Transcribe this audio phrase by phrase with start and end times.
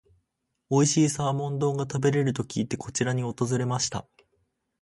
[0.71, 4.07] おいしいサーモン丼が食べれると聞いて、こちらに訪れました。